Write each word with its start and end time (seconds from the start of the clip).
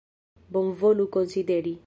Bonvolu 0.55 1.07
konsideri. 1.17 1.79